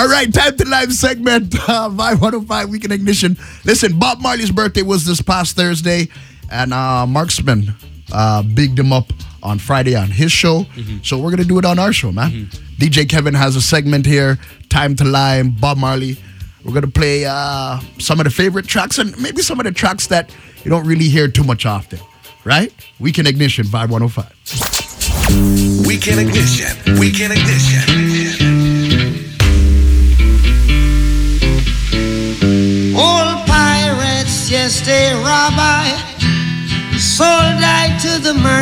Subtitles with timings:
[0.00, 1.54] All right, time to lime segment.
[1.68, 3.36] Uh, Vibe 105 Weekend Ignition.
[3.66, 6.08] Listen, Bob Marley's birthday was this past Thursday,
[6.50, 7.74] and uh, Marksman
[8.10, 10.64] uh, bigged him up on Friday on his show.
[11.02, 12.46] So we're going to do it on our show, man.
[12.78, 14.38] DJ Kevin has a segment here,
[14.70, 16.16] Time to Lime, Bob Marley.
[16.64, 19.72] We're going to play uh, some of the favorite tracks and maybe some of the
[19.72, 22.00] tracks that you don't really hear too much often,
[22.44, 22.72] right?
[23.00, 25.86] Weekend Ignition, Vibe 105.
[25.86, 26.98] Weekend Ignition.
[26.98, 28.09] Weekend Ignition.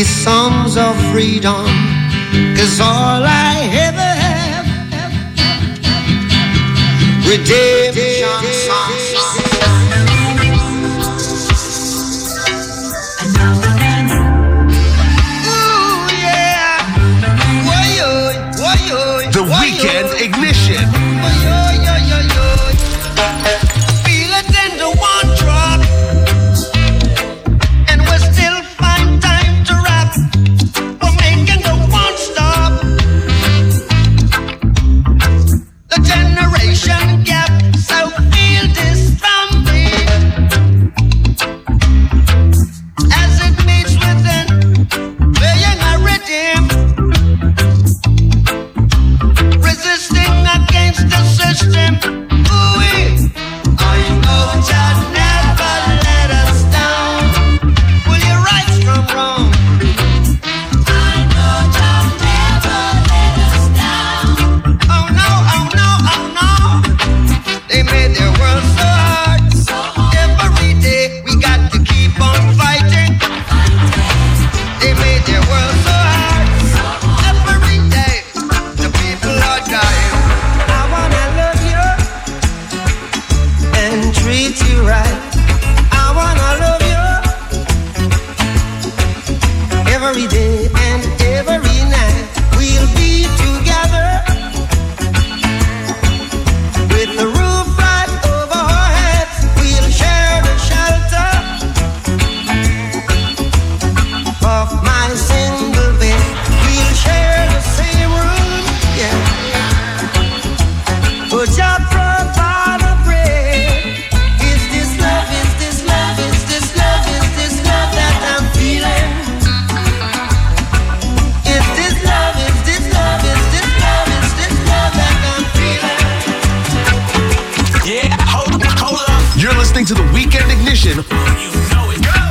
[0.00, 1.66] these songs of freedom?
[2.56, 4.66] Cause all I ever have,
[7.26, 8.09] songs.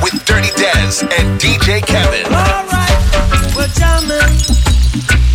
[0.02, 2.26] With Dirty Dez and DJ Kevin.
[2.32, 5.29] Alright, we're jamming.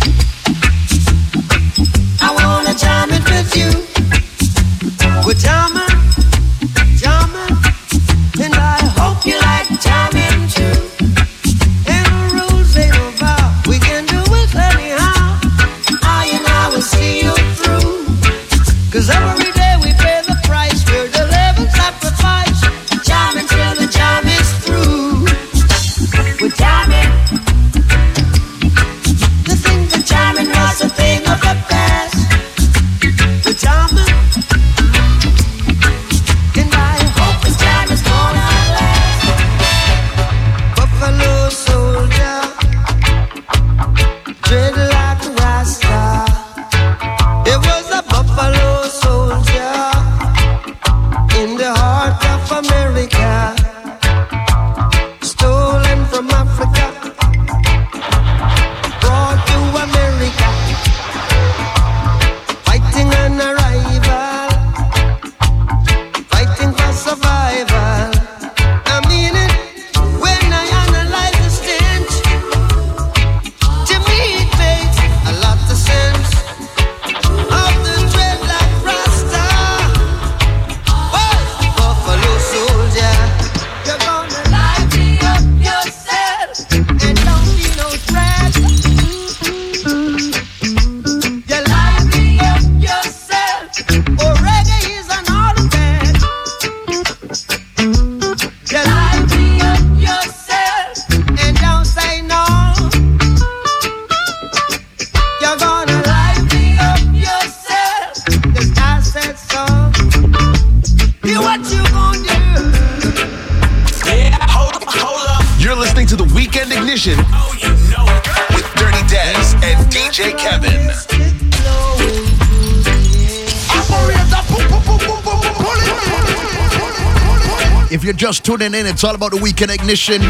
[128.06, 130.22] you're just tuning in, it's all about the weekend ignition.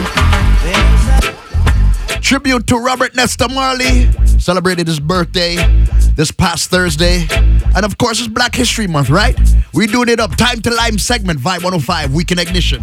[2.23, 5.56] Tribute to Robert Nesta Marley, celebrated his birthday
[6.14, 7.26] this past Thursday.
[7.76, 9.38] And of course, it's Black History Month, right?
[9.75, 10.34] We doing it up.
[10.37, 12.82] Time to Lime segment, Vibe 105, Weekend Ignition.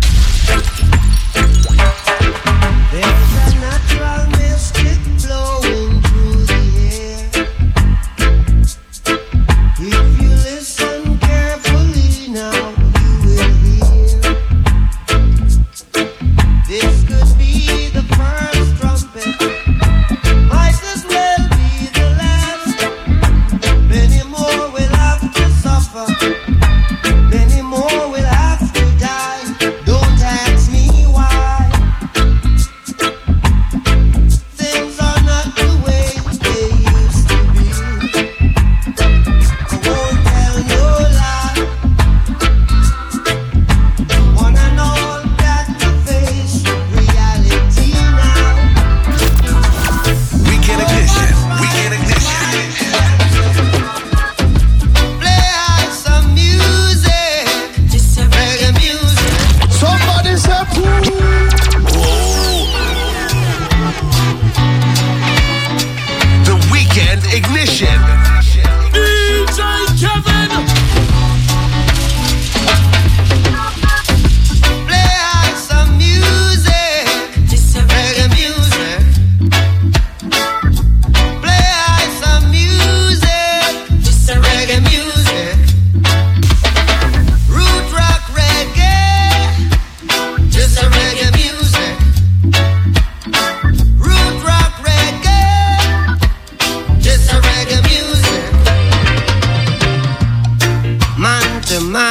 [101.73, 102.02] tonight.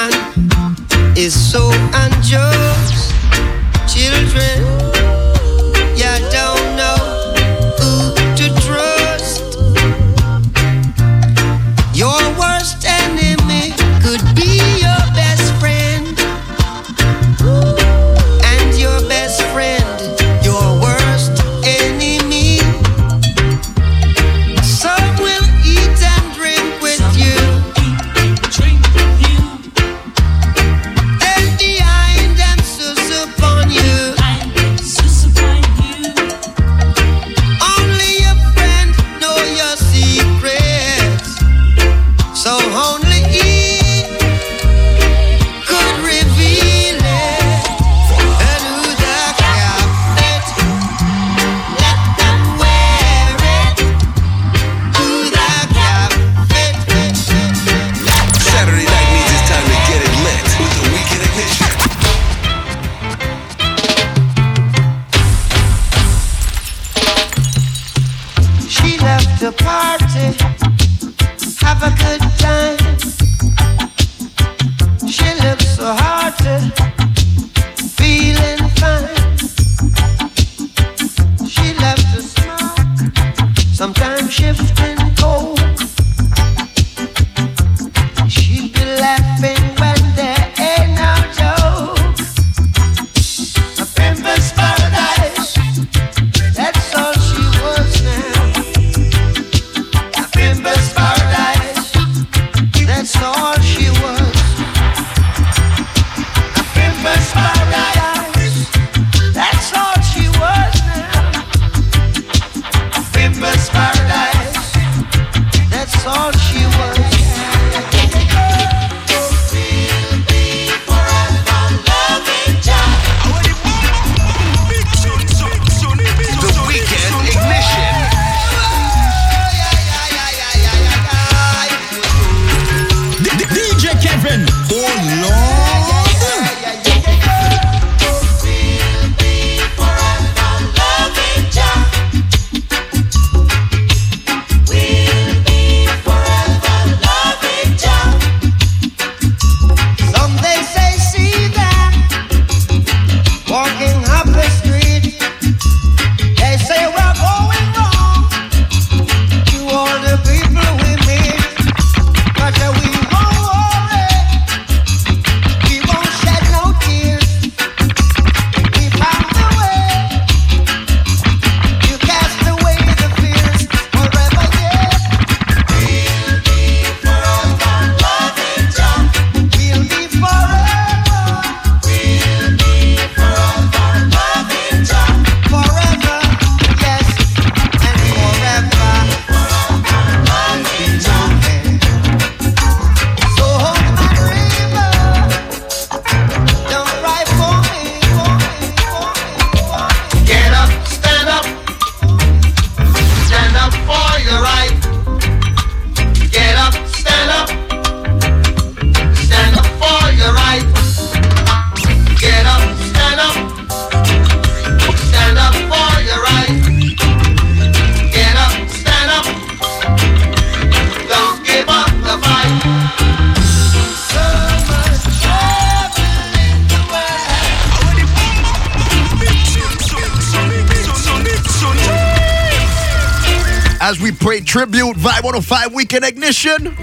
[234.43, 236.77] Tribute Vibe 105 Weekend Ignition.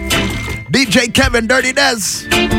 [0.69, 2.58] DJ Kevin Dirty Dez.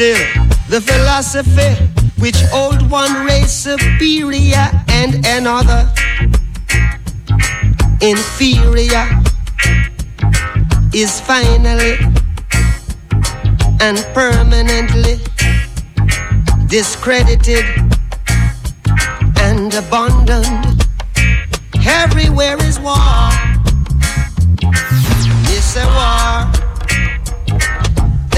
[0.00, 1.74] Until the philosophy
[2.20, 5.92] which hold one race superior and another
[8.00, 9.08] inferior
[10.94, 11.98] is finally
[13.80, 15.18] and permanently
[16.68, 17.64] discredited
[19.40, 20.86] and abandoned.
[21.84, 23.30] Everywhere is war.
[25.50, 26.57] It's a war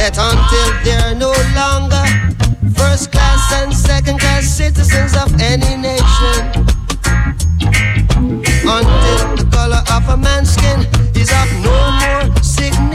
[0.01, 2.01] that until they're no longer
[2.73, 6.41] first class and second class citizens of any nation,
[8.65, 10.81] until the color of a man's skin
[11.15, 12.90] is of no more significance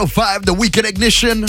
[0.00, 1.44] 105, the Weekend Ignition.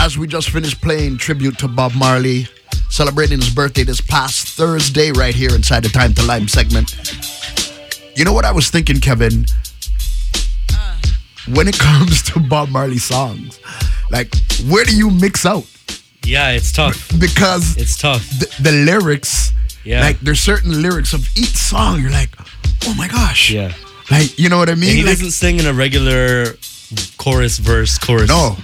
[0.00, 2.48] As we just finished playing tribute to Bob Marley,
[2.90, 6.90] celebrating his birthday this past Thursday, right here inside the Time to Lime segment.
[8.16, 9.44] You know what I was thinking, Kevin?
[10.74, 10.96] Uh.
[11.54, 13.60] When it comes to Bob Marley songs,
[14.10, 14.34] like,
[14.68, 15.64] where do you mix out?
[16.24, 17.08] Yeah, it's tough.
[17.20, 18.28] Because It's tough.
[18.40, 19.52] the, the lyrics,
[19.84, 20.00] Yeah.
[20.00, 22.30] like, there's certain lyrics of each song, you're like,
[22.86, 23.48] oh my gosh.
[23.52, 23.72] Yeah.
[24.10, 24.90] Like, you know what I mean?
[24.90, 26.46] And he Like, doesn't sing in a regular
[27.18, 28.56] chorus, verse, chorus No.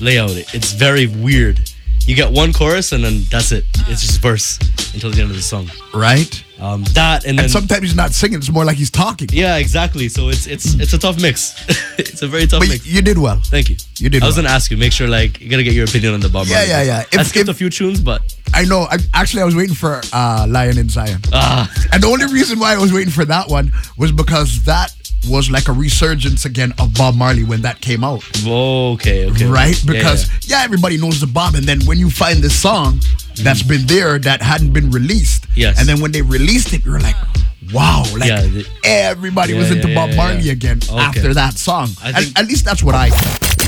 [0.00, 0.30] layout.
[0.54, 1.60] It's very weird.
[2.06, 3.64] You get one chorus and then that's it.
[3.86, 4.58] It's just verse
[4.94, 5.70] until the end of the song.
[5.94, 6.44] right?
[6.58, 9.28] Um, that and then And sometimes he's not singing, it's more like he's talking.
[9.32, 10.08] yeah, exactly.
[10.08, 11.54] So it's it's it's a tough mix.
[11.98, 12.86] it's a very tough But mix.
[12.86, 13.40] you did well.
[13.44, 13.76] Thank you.
[13.98, 14.44] you did I was well.
[14.44, 14.76] gonna ask you.
[14.76, 17.04] Make sure like you gotta get your opinion on the Bob Yeah, yeah, yeah.
[17.12, 18.20] I If- skipped if- a few tunes, but
[18.52, 18.80] I know.
[18.90, 21.20] I, actually, I was waiting for uh, Lion in Zion.
[21.32, 24.92] ah, And the only reason why I was waiting for that one was because that
[25.28, 28.22] was like a resurgence again of Bob Marley when that came out.
[28.46, 29.80] Oh, okay, okay, Right?
[29.86, 30.58] Because, yeah.
[30.58, 31.54] yeah, everybody knows the Bob.
[31.54, 33.00] And then when you find this song
[33.42, 35.46] that's been there that hadn't been released.
[35.54, 35.78] Yes.
[35.78, 37.16] And then when they released it, you're like,
[37.72, 38.02] wow.
[38.16, 40.52] Like Yeah, the- everybody Yeah, was into yeah, Bob Marley yeah.
[40.52, 40.98] again Okay.
[40.98, 41.90] after that song.
[42.02, 43.10] I At- think- at least that's what I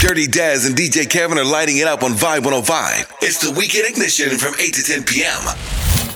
[0.00, 3.06] Dirty Daz and DJ Kevin are lighting it up on Vibe 105.
[3.20, 6.11] It's the Weekend Ignition from 8 to 10 p.m.